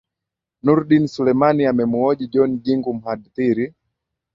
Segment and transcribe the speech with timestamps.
[0.63, 3.73] nurdin selumani amemuhoji john jingu mhadhiri